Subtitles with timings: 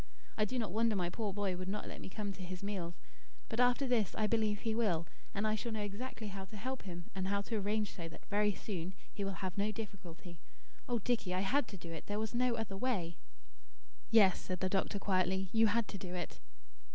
[0.35, 2.95] I do not wonder my poor boy would not let me come to his meals.
[3.49, 6.81] But after this I believe he will, and I shall know exactly how to help
[6.81, 10.39] him and how to arrange so that very soon he will have no difficulty.
[10.89, 12.07] Oh, Dicky, I had to do it!
[12.07, 13.19] There was no other way."
[14.09, 16.39] "Yes," said the doctor quietly, "you had to do it."